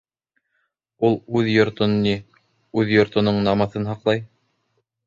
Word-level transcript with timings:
Ул 1.09 1.17
үҙ 1.41 1.51
йортон, 1.57 1.93
ни, 2.07 2.17
үҙ 2.83 2.97
йортоноң 2.99 3.41
намыҫын 3.51 3.89
һаҡлай. 3.93 4.27